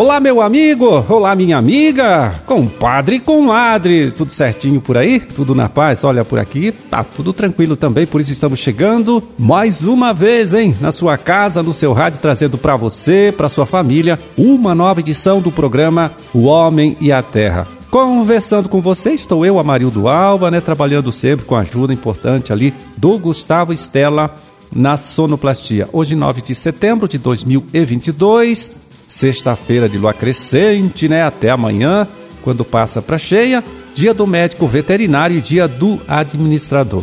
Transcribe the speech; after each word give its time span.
Olá, 0.00 0.20
meu 0.20 0.40
amigo! 0.40 1.04
Olá, 1.08 1.34
minha 1.34 1.58
amiga! 1.58 2.32
Compadre 2.46 3.16
e 3.16 3.20
comadre! 3.20 4.12
Tudo 4.12 4.30
certinho 4.30 4.80
por 4.80 4.96
aí? 4.96 5.18
Tudo 5.18 5.56
na 5.56 5.68
paz? 5.68 6.04
Olha, 6.04 6.24
por 6.24 6.38
aqui 6.38 6.70
tá 6.70 7.02
tudo 7.02 7.32
tranquilo 7.32 7.74
também, 7.74 8.06
por 8.06 8.20
isso 8.20 8.30
estamos 8.30 8.60
chegando 8.60 9.20
mais 9.36 9.82
uma 9.82 10.14
vez, 10.14 10.54
hein? 10.54 10.72
Na 10.80 10.92
sua 10.92 11.18
casa, 11.18 11.64
no 11.64 11.72
seu 11.72 11.92
rádio, 11.92 12.20
trazendo 12.20 12.56
para 12.56 12.76
você, 12.76 13.34
para 13.36 13.48
sua 13.48 13.66
família, 13.66 14.16
uma 14.36 14.72
nova 14.72 15.00
edição 15.00 15.40
do 15.40 15.50
programa 15.50 16.12
O 16.32 16.44
Homem 16.44 16.96
e 17.00 17.10
a 17.10 17.20
Terra. 17.20 17.66
Conversando 17.90 18.68
com 18.68 18.80
você, 18.80 19.10
estou 19.14 19.44
eu, 19.44 19.58
Amarildo 19.58 20.06
Alba, 20.06 20.48
né? 20.48 20.60
Trabalhando 20.60 21.10
sempre 21.10 21.44
com 21.44 21.56
a 21.56 21.62
ajuda 21.62 21.92
importante 21.92 22.52
ali 22.52 22.72
do 22.96 23.18
Gustavo 23.18 23.72
Estela 23.72 24.32
na 24.72 24.96
sonoplastia. 24.96 25.88
Hoje, 25.92 26.14
9 26.14 26.40
de 26.40 26.54
setembro 26.54 27.08
de 27.08 27.18
2022 27.18 28.86
sexta-feira 29.08 29.88
de 29.88 29.96
lua 29.96 30.12
crescente, 30.12 31.08
né? 31.08 31.22
Até 31.22 31.48
amanhã, 31.48 32.06
quando 32.42 32.64
passa 32.64 33.00
para 33.00 33.16
cheia, 33.16 33.64
dia 33.94 34.12
do 34.12 34.26
médico 34.26 34.68
veterinário 34.68 35.36
e 35.36 35.40
dia 35.40 35.66
do 35.66 35.98
administrador. 36.06 37.02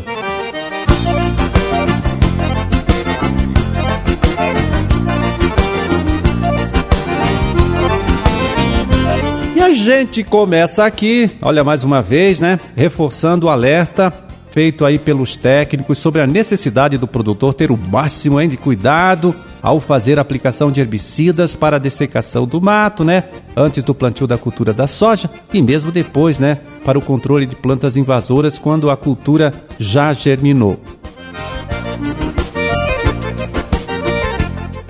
E 9.55 9.59
a 9.59 9.71
gente 9.71 10.23
começa 10.23 10.85
aqui, 10.85 11.31
olha 11.41 11.63
mais 11.63 11.83
uma 11.83 12.01
vez, 12.01 12.39
né? 12.39 12.59
Reforçando 12.75 13.47
o 13.47 13.49
alerta 13.49 14.24
feito 14.55 14.85
aí 14.85 14.97
pelos 14.97 15.35
técnicos 15.35 15.97
sobre 15.97 16.21
a 16.21 16.25
necessidade 16.25 16.97
do 16.97 17.05
produtor 17.05 17.53
ter 17.53 17.71
o 17.71 17.77
máximo 17.77 18.39
hein, 18.39 18.47
de 18.47 18.55
cuidado 18.55 19.35
ao 19.62 19.81
fazer 19.81 20.17
a 20.17 20.21
aplicação 20.21 20.71
de 20.71 20.79
herbicidas 20.79 21.53
para 21.53 21.75
a 21.75 21.79
dessecação 21.79 22.47
do 22.47 22.62
mato, 22.62 23.03
né? 23.03 23.25
Antes 23.53 23.84
do 23.84 23.93
plantio 23.93 24.25
da 24.25 24.37
cultura 24.37 24.71
da 24.71 24.87
soja 24.87 25.29
e 25.53 25.62
mesmo 25.62 25.91
depois, 25.91 26.39
né? 26.39 26.59
Para 26.85 26.97
o 26.97 27.01
controle 27.01 27.45
de 27.45 27.53
plantas 27.57 27.97
invasoras 27.97 28.57
quando 28.57 28.89
a 28.89 28.95
cultura 28.95 29.51
já 29.77 30.13
germinou. 30.13 30.79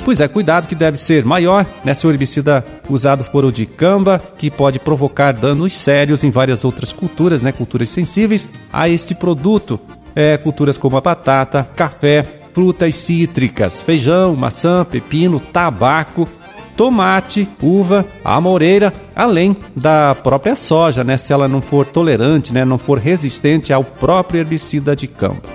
Pois 0.05 0.19
é, 0.19 0.27
cuidado 0.27 0.67
que 0.67 0.75
deve 0.75 0.99
ser 0.99 1.25
maior 1.25 1.65
nessa 1.83 2.07
herbicida 2.07 2.63
usado 2.87 3.23
por 3.23 3.43
o 3.43 3.51
dicamba, 3.51 4.21
que 4.37 4.51
pode 4.51 4.77
provocar 4.77 5.31
danos 5.33 5.73
sérios 5.73 6.23
em 6.23 6.29
várias 6.29 6.63
outras 6.63 6.93
culturas, 6.93 7.41
né, 7.41 7.51
culturas 7.51 7.89
sensíveis 7.89 8.47
a 8.71 8.87
este 8.87 9.15
produto. 9.15 9.79
É, 10.15 10.37
culturas 10.37 10.77
como 10.77 10.95
a 10.95 11.01
batata, 11.01 11.67
café, 11.75 12.23
frutas 12.53 12.93
cítricas, 12.93 13.81
feijão, 13.81 14.35
maçã, 14.35 14.85
pepino, 14.85 15.39
tabaco, 15.39 16.29
tomate, 16.77 17.49
uva, 17.59 18.05
amoreira, 18.23 18.93
além 19.15 19.57
da 19.75 20.13
própria 20.13 20.55
soja, 20.55 21.03
né, 21.03 21.17
se 21.17 21.33
ela 21.33 21.47
não 21.47 21.63
for 21.63 21.83
tolerante, 21.83 22.53
né, 22.53 22.63
não 22.63 22.77
for 22.77 22.99
resistente 22.99 23.73
ao 23.73 23.83
próprio 23.83 24.39
herbicida 24.39 24.95
de 24.95 25.07
campo. 25.07 25.49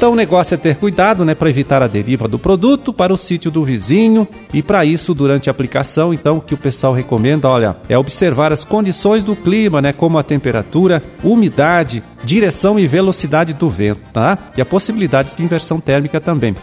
Então 0.00 0.12
o 0.12 0.16
negócio 0.16 0.54
é 0.54 0.56
ter 0.56 0.78
cuidado, 0.78 1.26
né, 1.26 1.34
para 1.34 1.50
evitar 1.50 1.82
a 1.82 1.86
deriva 1.86 2.26
do 2.26 2.38
produto 2.38 2.90
para 2.90 3.12
o 3.12 3.18
sítio 3.18 3.50
do 3.50 3.62
vizinho 3.62 4.26
e 4.50 4.62
para 4.62 4.82
isso 4.82 5.12
durante 5.12 5.50
a 5.50 5.52
aplicação, 5.52 6.14
então 6.14 6.38
o 6.38 6.40
que 6.40 6.54
o 6.54 6.56
pessoal 6.56 6.94
recomenda, 6.94 7.46
olha, 7.46 7.76
é 7.86 7.98
observar 7.98 8.50
as 8.50 8.64
condições 8.64 9.22
do 9.22 9.36
clima, 9.36 9.82
né, 9.82 9.92
como 9.92 10.16
a 10.16 10.22
temperatura, 10.22 11.02
umidade, 11.22 12.02
direção 12.24 12.78
e 12.78 12.86
velocidade 12.86 13.52
do 13.52 13.68
vento, 13.68 14.00
tá? 14.10 14.38
E 14.56 14.62
a 14.62 14.64
possibilidade 14.64 15.34
de 15.36 15.44
inversão 15.44 15.78
térmica 15.78 16.18
também. 16.18 16.54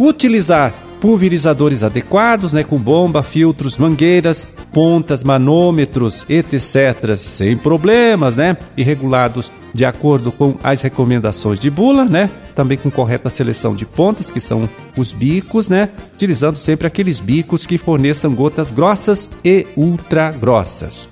Utilizar 0.00 0.72
pulverizadores 0.98 1.82
adequados, 1.82 2.54
né, 2.54 2.64
com 2.64 2.78
bomba, 2.78 3.22
filtros, 3.22 3.76
mangueiras, 3.76 4.48
pontas, 4.74 5.22
manômetros, 5.22 6.26
etc., 6.28 7.16
sem 7.16 7.56
problemas, 7.56 8.34
né? 8.34 8.56
E 8.76 8.82
regulados 8.82 9.50
de 9.72 9.84
acordo 9.84 10.32
com 10.32 10.56
as 10.62 10.82
recomendações 10.82 11.60
de 11.60 11.70
bula, 11.70 12.04
né? 12.04 12.28
Também 12.54 12.76
com 12.76 12.90
correta 12.90 13.30
seleção 13.30 13.74
de 13.74 13.86
pontas, 13.86 14.30
que 14.30 14.40
são 14.40 14.68
os 14.98 15.12
bicos, 15.12 15.68
né? 15.68 15.88
Utilizando 16.12 16.58
sempre 16.58 16.88
aqueles 16.88 17.20
bicos 17.20 17.64
que 17.64 17.78
forneçam 17.78 18.34
gotas 18.34 18.70
grossas 18.70 19.30
e 19.44 19.64
ultra 19.76 20.32
grossas. 20.32 21.08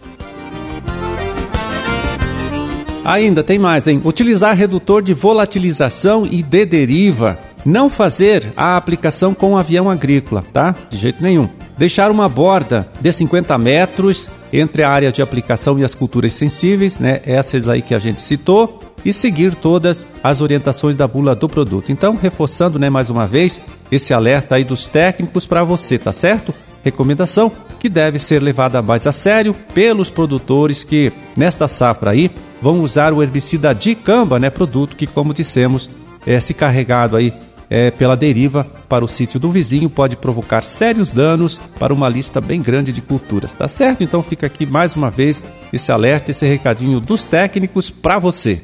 Ainda 3.05 3.43
tem 3.43 3.59
mais, 3.59 3.87
hein? 3.87 4.03
Utilizar 4.05 4.57
redutor 4.57 5.03
de 5.03 5.15
volatilização 5.15 6.27
e 6.29 6.43
de 6.43 6.67
deriva. 6.67 7.39
Não 7.65 7.89
fazer 7.89 8.53
a 8.57 8.77
aplicação 8.77 9.35
com 9.35 9.57
avião 9.57 9.89
agrícola, 9.89 10.43
tá? 10.53 10.75
De 10.89 10.97
jeito 10.97 11.23
nenhum 11.23 11.49
deixar 11.77 12.11
uma 12.11 12.29
borda 12.29 12.89
de 13.01 13.13
50 13.13 13.57
metros 13.59 14.29
entre 14.53 14.83
a 14.83 14.91
área 14.91 15.13
de 15.13 15.23
aplicação 15.23 15.79
e 15.79 15.85
as 15.85 15.95
culturas 15.95 16.33
sensíveis, 16.35 16.99
né? 16.99 17.21
Essas 17.25 17.69
aí 17.69 17.83
que 17.83 17.95
a 17.95 17.99
gente 17.99 18.21
citou, 18.21 18.79
e 19.05 19.13
seguir 19.13 19.55
todas 19.55 20.07
as 20.23 20.41
orientações 20.41 20.97
da 20.97 21.07
bula 21.07 21.35
do 21.35 21.49
produto. 21.49 21.91
Então, 21.91 22.17
reforçando, 22.21 22.79
né, 22.79 22.89
mais 22.89 23.11
uma 23.11 23.27
vez, 23.27 23.61
esse 23.91 24.15
alerta 24.15 24.55
aí 24.55 24.65
dos 24.65 24.87
técnicos 24.87 25.47
para 25.47 25.65
você, 25.65 25.99
tá 25.99 26.13
certo? 26.13 26.55
Recomendação 26.85 27.51
que 27.79 27.89
deve 27.89 28.19
ser 28.19 28.41
levada 28.41 28.81
mais 28.81 29.07
a 29.07 29.13
sério 29.13 29.55
pelos 29.75 30.11
produtores 30.11 30.85
que 30.85 31.13
nesta 31.37 31.67
safra 31.67 32.13
aí 32.13 32.31
vão 32.61 32.81
usar 32.81 33.13
o 33.13 33.23
herbicida 33.23 33.75
dicamba, 33.75 34.39
né, 34.39 34.51
produto 34.51 34.97
que 34.97 35.07
como 35.07 35.35
dissemos, 35.35 35.91
é 36.25 36.39
se 36.39 36.55
carregado 36.55 37.17
aí 37.17 37.33
é, 37.73 37.91
pela 37.91 38.15
deriva 38.15 38.67
para 38.87 39.03
o 39.03 39.09
sítio 39.09 39.41
do 39.41 39.51
vizinho 39.51 39.89
pode 39.89 40.15
provocar 40.15 40.63
sérios 40.63 41.11
danos 41.11 41.59
para 41.79 41.95
uma 41.95 42.07
lista 42.07 42.39
bem 42.39 42.61
grande 42.61 42.93
de 42.93 43.01
culturas, 43.01 43.55
tá 43.55 43.67
certo? 43.67 44.05
Então 44.05 44.23
fica 44.23 44.47
aqui 44.47 44.67
mais 44.67 44.95
uma 44.95 45.11
vez 45.11 45.43
esse 45.73 45.91
alerta, 45.91 46.31
esse 46.31 46.45
recadinho 46.45 47.01
dos 47.01 47.25
técnicos 47.25 47.89
para 47.89 48.19
você. 48.19 48.61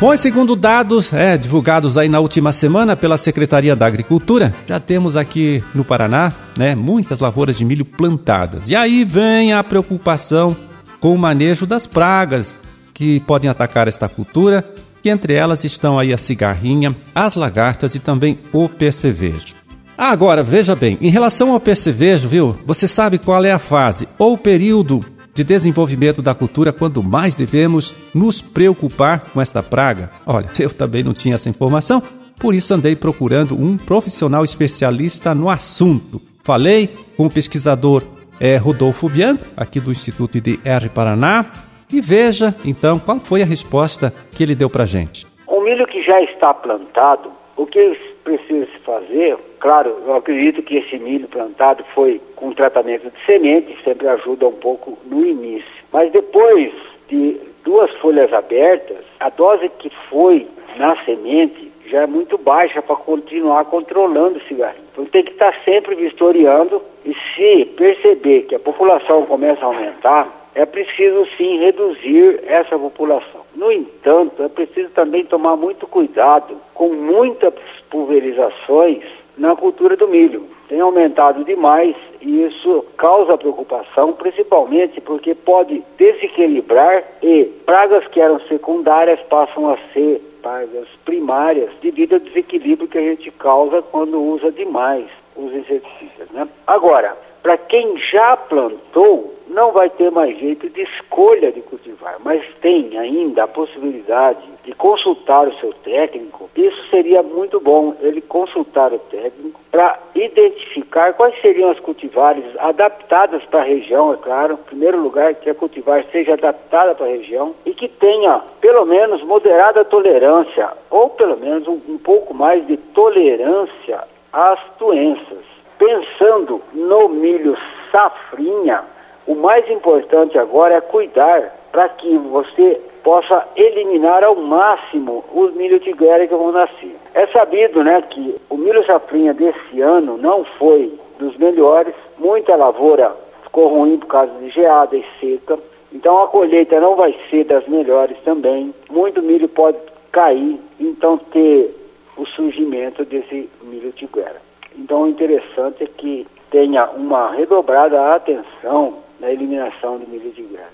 Bom, 0.00 0.14
e 0.14 0.18
segundo 0.18 0.54
dados 0.54 1.12
é, 1.12 1.36
divulgados 1.36 1.98
aí 1.98 2.08
na 2.08 2.20
última 2.20 2.52
semana 2.52 2.94
pela 2.94 3.18
Secretaria 3.18 3.74
da 3.74 3.84
Agricultura, 3.84 4.54
já 4.64 4.78
temos 4.78 5.16
aqui 5.16 5.62
no 5.74 5.84
Paraná 5.84 6.32
né, 6.56 6.76
muitas 6.76 7.18
lavouras 7.18 7.58
de 7.58 7.64
milho 7.64 7.84
plantadas. 7.84 8.70
E 8.70 8.76
aí 8.76 9.02
vem 9.02 9.52
a 9.52 9.64
preocupação 9.64 10.56
com 11.00 11.12
o 11.12 11.18
manejo 11.18 11.66
das 11.66 11.84
pragas 11.84 12.54
que 12.94 13.18
podem 13.20 13.50
atacar 13.50 13.88
esta 13.88 14.08
cultura, 14.08 14.64
que 15.02 15.10
entre 15.10 15.34
elas 15.34 15.64
estão 15.64 15.98
aí 15.98 16.14
a 16.14 16.18
cigarrinha, 16.18 16.94
as 17.12 17.34
lagartas 17.34 17.96
e 17.96 17.98
também 17.98 18.38
o 18.52 18.68
percevejo. 18.68 19.56
Agora, 19.96 20.44
veja 20.44 20.76
bem, 20.76 20.96
em 21.00 21.10
relação 21.10 21.50
ao 21.50 21.58
percevejo, 21.58 22.28
viu? 22.28 22.56
Você 22.64 22.86
sabe 22.86 23.18
qual 23.18 23.44
é 23.44 23.50
a 23.50 23.58
fase 23.58 24.06
ou 24.16 24.38
período 24.38 25.04
de 25.38 25.44
desenvolvimento 25.44 26.20
da 26.20 26.34
cultura 26.34 26.72
quando 26.72 27.00
mais 27.00 27.36
devemos 27.36 27.94
nos 28.12 28.42
preocupar 28.42 29.20
com 29.20 29.40
esta 29.40 29.62
praga? 29.62 30.10
Olha, 30.26 30.50
eu 30.58 30.68
também 30.68 31.04
não 31.04 31.14
tinha 31.14 31.36
essa 31.36 31.48
informação, 31.48 32.02
por 32.40 32.56
isso 32.56 32.74
andei 32.74 32.96
procurando 32.96 33.54
um 33.54 33.78
profissional 33.78 34.44
especialista 34.44 35.36
no 35.36 35.48
assunto. 35.48 36.20
Falei 36.42 36.92
com 37.16 37.26
o 37.26 37.30
pesquisador 37.30 38.02
é, 38.40 38.56
Rodolfo 38.56 39.08
Bianco, 39.08 39.44
aqui 39.56 39.78
do 39.78 39.92
Instituto 39.92 40.36
IDR 40.38 40.90
Paraná, 40.92 41.46
e 41.88 42.00
veja 42.00 42.52
então 42.64 42.98
qual 42.98 43.20
foi 43.20 43.40
a 43.40 43.46
resposta 43.46 44.12
que 44.32 44.42
ele 44.42 44.56
deu 44.56 44.68
para 44.68 44.84
gente. 44.84 45.24
O 45.46 45.60
milho 45.60 45.86
que 45.86 46.02
já 46.02 46.20
está 46.20 46.52
plantado, 46.52 47.30
o 47.56 47.64
que 47.64 47.96
precisa 48.36 48.66
se 48.66 48.78
fazer 48.80 49.36
Claro, 49.60 49.96
eu 50.06 50.14
acredito 50.14 50.62
que 50.62 50.76
esse 50.76 50.98
milho 50.98 51.26
plantado 51.26 51.84
foi 51.94 52.20
com 52.36 52.52
tratamento 52.52 53.10
de 53.10 53.26
semente, 53.26 53.76
sempre 53.82 54.06
ajuda 54.06 54.46
um 54.46 54.52
pouco 54.52 54.96
no 55.04 55.26
início. 55.26 55.68
Mas 55.92 56.12
depois 56.12 56.72
de 57.08 57.40
duas 57.64 57.90
folhas 57.96 58.32
abertas, 58.32 58.98
a 59.18 59.28
dose 59.30 59.68
que 59.68 59.90
foi 60.08 60.46
na 60.76 60.96
semente 61.04 61.72
já 61.86 62.02
é 62.02 62.06
muito 62.06 62.38
baixa 62.38 62.80
para 62.82 62.94
continuar 62.96 63.64
controlando 63.64 64.38
o 64.38 64.42
cigarrinho. 64.42 64.84
Então 64.92 65.06
tem 65.06 65.24
que 65.24 65.32
estar 65.32 65.54
sempre 65.64 65.96
vistoriando 65.96 66.80
e 67.04 67.16
se 67.34 67.64
perceber 67.64 68.42
que 68.42 68.54
a 68.54 68.60
população 68.60 69.24
começa 69.24 69.62
a 69.62 69.66
aumentar, 69.66 70.28
é 70.54 70.66
preciso 70.66 71.26
sim 71.36 71.58
reduzir 71.58 72.42
essa 72.46 72.78
população. 72.78 73.42
No 73.56 73.72
entanto, 73.72 74.42
é 74.42 74.48
preciso 74.48 74.90
também 74.90 75.24
tomar 75.24 75.56
muito 75.56 75.86
cuidado 75.86 76.56
com 76.74 76.90
muitas 76.90 77.54
pulverizações 77.90 79.04
na 79.36 79.54
cultura 79.54 79.96
do 79.96 80.08
milho. 80.08 80.46
Tem 80.68 80.80
aumentado 80.80 81.44
demais 81.44 81.96
e 82.20 82.44
isso 82.44 82.84
causa 82.96 83.38
preocupação, 83.38 84.12
principalmente 84.12 85.00
porque 85.00 85.34
pode 85.34 85.82
desequilibrar 85.96 87.04
e 87.22 87.44
pragas 87.64 88.06
que 88.08 88.20
eram 88.20 88.40
secundárias 88.40 89.20
passam 89.28 89.70
a 89.70 89.78
ser 89.92 90.20
pragas 90.42 90.86
primárias 91.04 91.70
devido 91.80 92.14
ao 92.14 92.20
desequilíbrio 92.20 92.88
que 92.88 92.98
a 92.98 93.02
gente 93.02 93.30
causa 93.30 93.80
quando 93.82 94.20
usa 94.20 94.50
demais 94.52 95.06
os 95.36 95.52
inseticidas. 95.54 96.28
Né? 96.32 96.48
Agora, 96.66 97.16
para 97.42 97.56
quem 97.56 97.96
já 97.96 98.36
plantou, 98.36 99.37
não 99.50 99.72
vai 99.72 99.88
ter 99.90 100.10
mais 100.10 100.38
jeito 100.38 100.68
de 100.68 100.82
escolha 100.82 101.50
de 101.50 101.60
cultivar, 101.60 102.16
mas 102.24 102.42
tem 102.60 102.96
ainda 102.98 103.44
a 103.44 103.48
possibilidade 103.48 104.40
de 104.64 104.74
consultar 104.74 105.48
o 105.48 105.54
seu 105.54 105.72
técnico. 105.72 106.50
Isso 106.54 106.88
seria 106.90 107.22
muito 107.22 107.60
bom, 107.60 107.94
ele 108.00 108.20
consultar 108.20 108.92
o 108.92 108.98
técnico 108.98 109.60
para 109.70 109.98
identificar 110.14 111.14
quais 111.14 111.40
seriam 111.40 111.70
as 111.70 111.80
cultivares 111.80 112.44
adaptadas 112.58 113.42
para 113.44 113.60
a 113.60 113.64
região, 113.64 114.12
é 114.12 114.16
claro. 114.16 114.54
Em 114.54 114.68
primeiro 114.68 115.00
lugar, 115.00 115.34
que 115.34 115.50
a 115.50 115.54
cultivar 115.54 116.04
seja 116.10 116.34
adaptada 116.34 116.94
para 116.94 117.06
a 117.06 117.10
região 117.10 117.54
e 117.64 117.72
que 117.72 117.88
tenha 117.88 118.42
pelo 118.60 118.84
menos 118.84 119.22
moderada 119.22 119.84
tolerância, 119.84 120.70
ou 120.90 121.10
pelo 121.10 121.36
menos 121.36 121.66
um, 121.66 121.80
um 121.88 121.98
pouco 121.98 122.34
mais 122.34 122.66
de 122.66 122.76
tolerância 122.76 124.02
às 124.32 124.58
doenças. 124.78 125.46
Pensando 125.78 126.60
no 126.74 127.08
milho 127.08 127.56
safrinha, 127.92 128.82
o 129.28 129.34
mais 129.34 129.68
importante 129.70 130.38
agora 130.38 130.76
é 130.76 130.80
cuidar 130.80 131.54
para 131.70 131.86
que 131.90 132.16
você 132.16 132.80
possa 133.04 133.46
eliminar 133.54 134.24
ao 134.24 134.34
máximo 134.34 135.22
os 135.34 135.54
milho 135.54 135.78
tiguera 135.78 136.26
que 136.26 136.34
vão 136.34 136.50
nascer. 136.50 136.96
É 137.12 137.26
sabido, 137.26 137.84
né, 137.84 138.02
que 138.08 138.36
o 138.48 138.56
milho 138.56 138.84
safrinha 138.86 139.34
desse 139.34 139.82
ano 139.82 140.16
não 140.16 140.44
foi 140.44 140.98
dos 141.18 141.36
melhores, 141.36 141.94
muita 142.18 142.56
lavoura 142.56 143.14
ficou 143.42 143.68
ruim 143.68 143.98
por 143.98 144.06
causa 144.06 144.32
de 144.40 144.48
geada 144.48 144.96
e 144.96 145.04
seca, 145.20 145.58
então 145.92 146.22
a 146.22 146.28
colheita 146.28 146.80
não 146.80 146.96
vai 146.96 147.14
ser 147.28 147.44
das 147.44 147.68
melhores 147.68 148.16
também. 148.24 148.74
Muito 148.88 149.22
milho 149.22 149.48
pode 149.48 149.76
cair, 150.10 150.58
então 150.80 151.18
ter 151.18 151.74
o 152.16 152.24
surgimento 152.24 153.04
desse 153.04 153.46
milho 153.62 153.92
tiguera. 153.92 154.40
Então, 154.76 155.02
o 155.02 155.08
interessante 155.08 155.84
é 155.84 155.86
que 155.86 156.26
tenha 156.50 156.88
uma 156.90 157.30
redobrada 157.32 158.14
atenção 158.14 159.06
na 159.20 159.30
eliminação 159.30 159.98
do 159.98 160.08
milho 160.08 160.30
tiguera. 160.32 160.68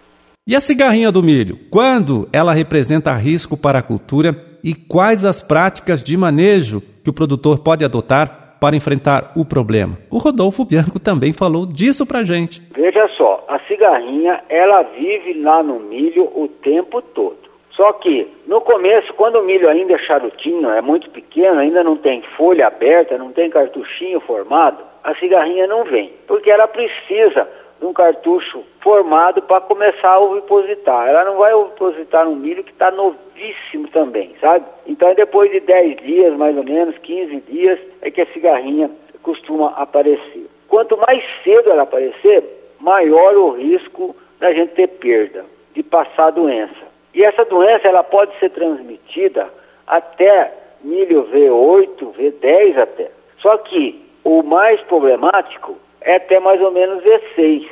E 0.47 0.55
a 0.55 0.61
cigarrinha 0.61 1.11
do 1.11 1.23
milho? 1.23 1.59
Quando 1.71 2.29
ela 2.33 2.53
representa 2.53 3.15
risco 3.15 3.57
para 3.57 3.79
a 3.79 3.83
cultura 3.83 4.37
e 4.63 4.75
quais 4.75 5.25
as 5.25 5.41
práticas 5.41 6.03
de 6.03 6.17
manejo 6.17 6.83
que 7.03 7.09
o 7.09 7.15
produtor 7.15 7.61
pode 7.61 7.85
adotar 7.85 8.59
para 8.61 8.77
enfrentar 8.77 9.33
o 9.37 9.45
problema? 9.45 9.99
O 10.11 10.19
Rodolfo 10.19 10.65
Bianco 10.65 10.99
também 10.99 11.33
falou 11.33 11.65
disso 11.65 12.05
pra 12.05 12.25
gente. 12.25 12.61
Veja 12.75 13.09
só, 13.17 13.45
a 13.49 13.59
cigarrinha, 13.61 14.43
ela 14.49 14.83
vive 14.83 15.33
lá 15.41 15.63
no 15.63 15.81
milho 15.81 16.25
o 16.35 16.47
tempo 16.47 17.01
todo. 17.01 17.45
Só 17.77 17.93
que 17.95 18.29
no 18.47 18.61
começo, 18.61 19.13
quando 19.15 19.37
o 19.37 19.45
milho 19.45 19.69
ainda 19.69 19.95
é 19.95 19.99
charutinho, 19.99 20.71
é 20.71 20.81
muito 20.81 21.11
pequeno, 21.11 21.59
ainda 21.59 21.83
não 21.83 21.97
tem 21.97 22.23
folha 22.37 22.67
aberta, 22.67 23.19
não 23.19 23.33
tem 23.33 23.51
cartuchinho 23.51 24.21
formado, 24.21 24.79
a 25.03 25.15
cigarrinha 25.17 25.67
não 25.67 25.85
vem, 25.85 26.13
porque 26.27 26.51
ela 26.51 26.69
precisa 26.69 27.43
de 27.43 27.64
um 27.81 27.93
cartucho 27.93 28.63
formado 28.81 29.43
para 29.43 29.61
começar 29.61 30.11
a 30.11 30.21
ovipositar. 30.21 31.09
Ela 31.09 31.25
não 31.25 31.39
vai 31.39 31.53
ovipositar 31.53 32.27
um 32.29 32.37
milho 32.37 32.65
que 32.65 32.73
está 32.73 32.91
novíssimo 32.91 33.89
também, 33.89 34.35
sabe? 34.41 34.65
Então 34.87 35.15
depois 35.15 35.51
de 35.51 35.61
10 35.61 35.97
dias, 35.99 36.37
mais 36.37 36.57
ou 36.57 36.65
menos, 36.65 36.97
15 36.99 37.41
dias, 37.49 37.79
é 38.01 38.11
que 38.11 38.21
a 38.21 38.27
cigarrinha 38.27 38.91
costuma 39.23 39.71
aparecer. 39.71 40.47
Quanto 40.69 40.97
mais 40.97 41.23
cedo 41.43 41.71
ela 41.71 41.83
aparecer, 41.83 42.45
maior 42.81 43.35
o 43.37 43.51
risco 43.51 44.15
da 44.39 44.53
gente 44.53 44.75
ter 44.75 44.89
perda, 44.89 45.45
de 45.75 45.83
passar 45.83 46.27
a 46.27 46.31
doença. 46.31 46.95
E 47.15 47.23
essa 47.23 47.45
doença 47.45 47.89
ela 47.89 48.03
pode 48.03 48.37
ser 48.39 48.51
transmitida 48.51 49.49
até 49.87 50.53
milho 50.83 51.29
V8, 51.33 52.15
V10 52.19 52.79
até. 52.79 53.11
Só 53.39 53.57
que 53.59 54.05
o 54.25 54.43
mais 54.43 54.81
problemático 54.83 55.77
é 56.05 56.17
até 56.17 56.39
mais 56.39 56.61
ou 56.61 56.71
menos 56.71 57.03
V6, 57.03 57.67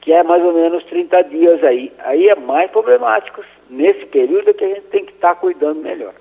que 0.00 0.12
é 0.12 0.22
mais 0.22 0.44
ou 0.44 0.52
menos 0.52 0.84
30 0.84 1.22
dias 1.22 1.62
aí. 1.62 1.92
Aí 2.00 2.28
é 2.28 2.34
mais 2.34 2.70
problemático. 2.70 3.42
Nesse 3.70 4.04
período 4.06 4.50
é 4.50 4.52
que 4.52 4.64
a 4.64 4.68
gente 4.68 4.82
tem 4.82 5.04
que 5.04 5.12
estar 5.12 5.34
tá 5.34 5.40
cuidando 5.40 5.80
melhor. 5.80 6.12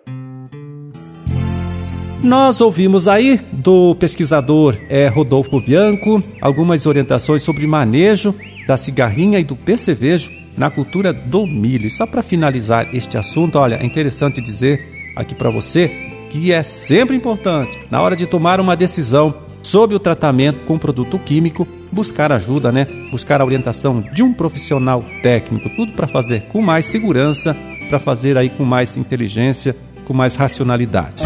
Nós 2.24 2.62
ouvimos 2.62 3.08
aí 3.08 3.38
do 3.52 3.96
pesquisador 3.96 4.76
é, 4.90 5.08
Rodolfo 5.08 5.60
Bianco 5.60 6.24
algumas 6.42 6.86
orientações 6.86 7.44
sobre 7.44 7.68
manejo 7.68 8.34
da 8.68 8.78
cigarrinha 8.78 9.40
e 9.40 9.44
do 9.44 9.56
percevejo 9.56 10.32
na 10.58 10.72
cultura 10.72 11.14
do 11.14 11.46
milho. 11.46 11.90
Só 11.90 12.08
para 12.08 12.24
finalizar 12.24 12.96
este 12.96 13.18
assunto, 13.18 13.60
olha, 13.60 13.76
é 13.76 13.86
interessante 13.86 14.42
dizer 14.42 15.14
aqui 15.16 15.36
para 15.36 15.52
você 15.52 15.88
que 16.32 16.52
é 16.52 16.64
sempre 16.64 17.16
importante, 17.16 17.80
na 17.92 18.02
hora 18.02 18.16
de 18.16 18.26
tomar 18.26 18.60
uma 18.60 18.76
decisão 18.76 19.45
sobre 19.66 19.96
o 19.96 20.00
tratamento 20.00 20.60
com 20.66 20.78
produto 20.78 21.18
químico, 21.18 21.68
buscar 21.92 22.32
ajuda, 22.32 22.72
né? 22.72 22.86
Buscar 23.10 23.42
a 23.42 23.46
orientação 23.46 24.00
de 24.00 24.22
um 24.22 24.32
profissional 24.32 25.04
técnico, 25.24 25.70
tudo 25.76 25.92
para 25.94 26.06
fazer 26.06 26.44
com 26.44 26.62
mais 26.62 26.86
segurança, 26.86 27.58
para 27.90 27.98
fazer 27.98 28.38
aí 28.38 28.48
com 28.48 28.64
mais 28.64 28.96
inteligência, 28.96 29.76
com 30.06 30.14
mais 30.14 30.36
racionalidade. 30.36 31.24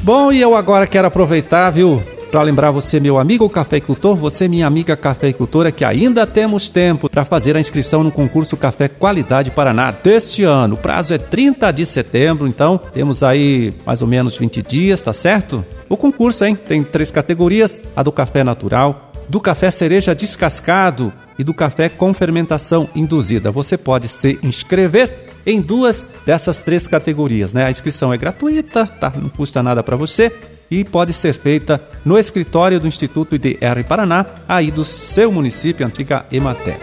Bom, 0.00 0.32
e 0.32 0.40
eu 0.40 0.56
agora 0.56 0.86
quero 0.86 1.08
aproveitar, 1.08 1.68
viu, 1.70 2.02
para 2.30 2.42
lembrar 2.42 2.70
você, 2.70 3.00
meu 3.00 3.18
amigo 3.18 3.48
cafeicultor, 3.48 4.14
você, 4.14 4.46
minha 4.46 4.66
amiga 4.66 4.96
cafeicultora, 4.96 5.72
que 5.72 5.84
ainda 5.84 6.26
temos 6.26 6.68
tempo 6.68 7.08
para 7.08 7.24
fazer 7.24 7.56
a 7.56 7.60
inscrição 7.60 8.04
no 8.04 8.12
concurso 8.12 8.56
Café 8.56 8.86
Qualidade 8.86 9.50
Paraná 9.50 9.90
deste 9.90 10.44
ano. 10.44 10.74
O 10.74 10.78
prazo 10.78 11.14
é 11.14 11.18
30 11.18 11.70
de 11.70 11.86
setembro, 11.86 12.46
então 12.46 12.78
temos 12.92 13.22
aí 13.22 13.74
mais 13.86 14.02
ou 14.02 14.08
menos 14.08 14.36
20 14.36 14.62
dias, 14.62 15.00
tá 15.00 15.12
certo? 15.12 15.64
O 15.88 15.96
concurso, 15.96 16.44
hein, 16.44 16.54
tem 16.54 16.84
três 16.84 17.10
categorias: 17.10 17.80
a 17.96 18.02
do 18.02 18.12
café 18.12 18.44
natural, 18.44 19.12
do 19.28 19.40
café 19.40 19.70
cereja 19.70 20.14
descascado 20.14 21.12
e 21.38 21.44
do 21.44 21.54
café 21.54 21.88
com 21.88 22.12
fermentação 22.12 22.88
induzida. 22.94 23.50
Você 23.50 23.78
pode 23.78 24.08
se 24.08 24.38
inscrever 24.42 25.28
em 25.46 25.62
duas 25.62 26.04
dessas 26.26 26.60
três 26.60 26.86
categorias. 26.86 27.54
Né? 27.54 27.64
A 27.64 27.70
inscrição 27.70 28.12
é 28.12 28.18
gratuita, 28.18 28.86
tá? 28.86 29.10
não 29.16 29.30
custa 29.30 29.62
nada 29.62 29.82
para 29.82 29.96
você 29.96 30.30
e 30.70 30.84
pode 30.84 31.12
ser 31.12 31.32
feita 31.32 31.80
no 32.04 32.18
escritório 32.18 32.80
do 32.80 32.86
Instituto 32.86 33.34
IDR 33.34 33.84
Paraná, 33.86 34.24
aí 34.48 34.70
do 34.70 34.84
seu 34.84 35.32
município, 35.32 35.86
antiga 35.86 36.26
Emater. 36.30 36.78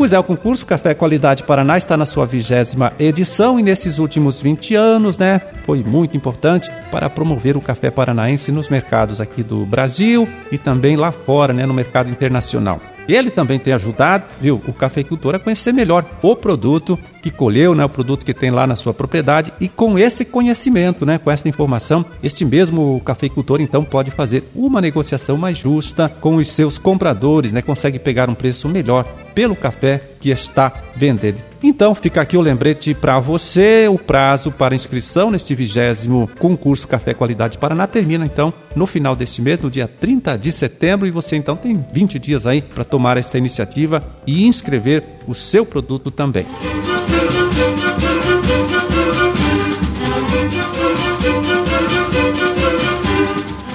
Pois 0.00 0.14
é, 0.14 0.18
o 0.18 0.24
concurso 0.24 0.64
Café 0.64 0.94
Qualidade 0.94 1.42
Paraná 1.42 1.76
está 1.76 1.94
na 1.94 2.06
sua 2.06 2.24
vigésima 2.24 2.94
edição 2.98 3.60
e 3.60 3.62
nesses 3.62 3.98
últimos 3.98 4.40
20 4.40 4.74
anos, 4.74 5.18
né, 5.18 5.42
foi 5.66 5.82
muito 5.82 6.16
importante 6.16 6.72
para 6.90 7.10
promover 7.10 7.54
o 7.54 7.60
café 7.60 7.90
paranaense 7.90 8.50
nos 8.50 8.70
mercados 8.70 9.20
aqui 9.20 9.42
do 9.42 9.66
Brasil 9.66 10.26
e 10.50 10.56
também 10.56 10.96
lá 10.96 11.12
fora, 11.12 11.52
né, 11.52 11.66
no 11.66 11.74
mercado 11.74 12.08
internacional. 12.08 12.80
Ele 13.12 13.30
também 13.30 13.58
tem 13.58 13.72
ajudado, 13.72 14.24
viu, 14.40 14.60
o 14.66 14.72
cafeicultor 14.72 15.34
a 15.34 15.38
conhecer 15.38 15.72
melhor 15.72 16.04
o 16.22 16.36
produto 16.36 16.98
que 17.22 17.30
colheu, 17.30 17.74
né, 17.74 17.84
o 17.84 17.88
produto 17.88 18.24
que 18.24 18.32
tem 18.32 18.50
lá 18.50 18.66
na 18.66 18.76
sua 18.76 18.94
propriedade 18.94 19.52
e 19.60 19.68
com 19.68 19.98
esse 19.98 20.24
conhecimento, 20.24 21.04
né, 21.04 21.18
com 21.18 21.30
essa 21.30 21.48
informação, 21.48 22.04
este 22.22 22.44
mesmo 22.44 23.00
cafeicultor 23.04 23.60
então 23.60 23.84
pode 23.84 24.10
fazer 24.10 24.44
uma 24.54 24.80
negociação 24.80 25.36
mais 25.36 25.58
justa 25.58 26.08
com 26.08 26.36
os 26.36 26.48
seus 26.48 26.78
compradores, 26.78 27.52
né, 27.52 27.60
consegue 27.60 27.98
pegar 27.98 28.30
um 28.30 28.34
preço 28.34 28.68
melhor 28.68 29.04
pelo 29.34 29.54
café 29.54 30.02
que 30.18 30.30
está 30.30 30.72
vendendo. 30.96 31.49
Então 31.62 31.94
fica 31.94 32.22
aqui 32.22 32.36
o 32.36 32.40
lembrete 32.40 32.94
para 32.94 33.20
você, 33.20 33.86
o 33.86 33.98
prazo 33.98 34.50
para 34.50 34.74
inscrição 34.74 35.30
neste 35.30 35.54
vigésimo 35.54 36.28
concurso 36.38 36.88
Café 36.88 37.12
Qualidade 37.12 37.58
Paraná 37.58 37.86
termina 37.86 38.24
então 38.24 38.52
no 38.74 38.86
final 38.86 39.14
deste 39.14 39.42
mês, 39.42 39.58
no 39.60 39.70
dia 39.70 39.86
30 39.86 40.38
de 40.38 40.50
setembro, 40.52 41.06
e 41.06 41.10
você 41.10 41.36
então 41.36 41.56
tem 41.56 41.84
20 41.92 42.18
dias 42.18 42.46
aí 42.46 42.62
para 42.62 42.84
tomar 42.84 43.18
esta 43.18 43.36
iniciativa 43.36 44.02
e 44.26 44.46
inscrever 44.46 45.04
o 45.26 45.34
seu 45.34 45.66
produto 45.66 46.10
também. 46.10 46.46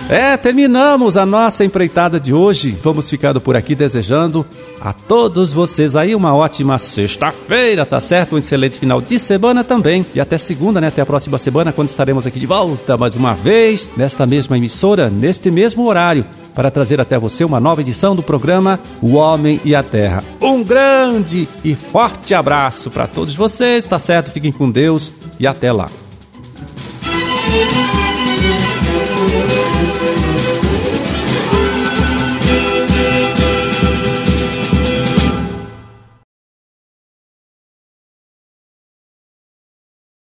É, 0.07 0.38
terminamos 0.38 1.17
a 1.17 1.25
nossa 1.25 1.65
empreitada 1.65 2.19
de 2.19 2.31
hoje. 2.31 2.77
Vamos 2.83 3.09
ficando 3.09 3.41
por 3.41 3.55
aqui 3.55 3.74
desejando 3.74 4.45
a 4.79 4.93
todos 4.93 5.51
vocês 5.51 5.95
aí 5.95 6.13
uma 6.13 6.35
ótima 6.35 6.77
sexta-feira, 6.77 7.83
tá 7.88 8.00
certo? 8.00 8.35
Um 8.35 8.38
excelente 8.38 8.77
final 8.77 9.01
de 9.01 9.19
semana 9.19 9.63
também. 9.63 10.05
E 10.13 10.19
até 10.19 10.38
segunda, 10.38 10.79
né? 10.79 10.88
Até 10.88 11.01
a 11.01 11.05
próxima 11.07 11.39
semana, 11.39 11.74
quando 11.74 11.89
estaremos 11.89 12.27
aqui 12.27 12.39
de 12.39 12.45
volta 12.45 12.95
mais 12.95 13.15
uma 13.15 13.33
vez, 13.33 13.89
nesta 13.97 14.27
mesma 14.27 14.55
emissora, 14.55 15.09
neste 15.09 15.50
mesmo 15.50 15.88
horário, 15.88 16.24
para 16.53 16.69
trazer 16.69 17.01
até 17.01 17.17
você 17.17 17.43
uma 17.43 17.59
nova 17.59 17.81
edição 17.81 18.15
do 18.15 18.21
programa 18.21 18.79
O 19.01 19.13
Homem 19.13 19.59
e 19.65 19.74
a 19.74 19.81
Terra. 19.81 20.24
Um 20.39 20.63
grande 20.63 21.47
e 21.63 21.74
forte 21.74 22.35
abraço 22.35 22.91
para 22.91 23.07
todos 23.07 23.33
vocês, 23.33 23.88
tá 23.88 23.97
certo? 23.97 24.29
Fiquem 24.29 24.51
com 24.51 24.69
Deus 24.69 25.12
e 25.39 25.47
até 25.47 25.71
lá. 25.71 25.89